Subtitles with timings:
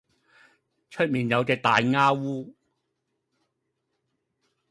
[0.89, 2.53] 出面有只大鴉烏